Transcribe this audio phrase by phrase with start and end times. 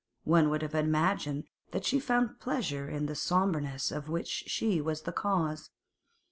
[0.23, 5.03] One would have imagined that she found pleasure in the sombreness of which she was
[5.03, 5.69] the cause.